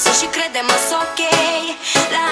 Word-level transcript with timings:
așa 0.00 0.08
cum 0.08 0.12
să 0.12 0.24
și 0.24 0.30
crede 0.30 0.60
mă 0.68 0.76
ok. 1.04 1.20
La 2.14 2.29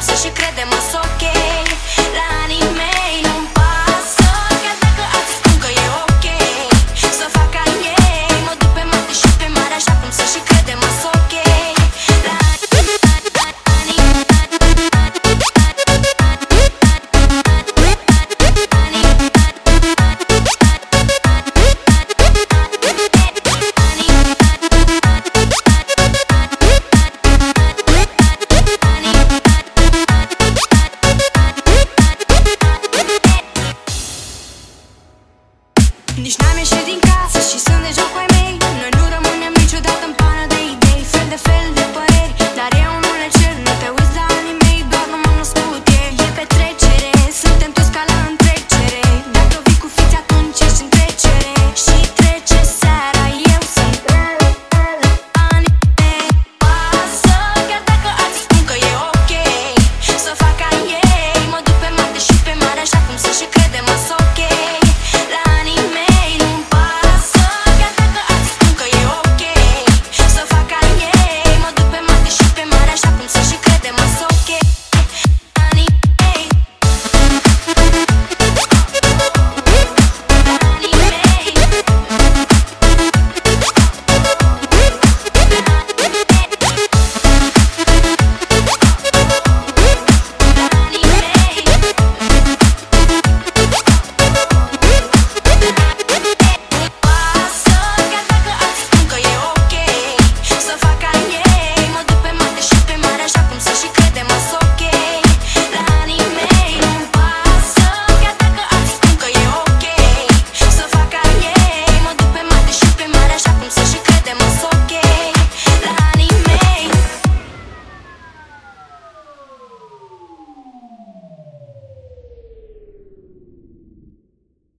Să 0.00 0.14
și 0.26 0.32
credem 0.32 0.69
Nici 36.26 36.36
n-am 36.36 36.56
ieșit 36.56 36.84
din 36.90 37.00
casă 37.08 37.40
și 37.50 37.58
sunt 37.66 37.82
deja 37.86 38.04
cu 38.12 38.16
ai 38.22 38.28
mei. 38.36 38.54
Noi 38.80 38.92
nu 38.98 39.04
rămânem 39.14 39.52
niciodată 39.62 40.04
în 40.08 40.14
pană 40.20 40.44
de 40.52 40.58
idei. 40.72 41.02
Fel 41.12 41.26
de 41.32 41.38
fel 41.46 41.59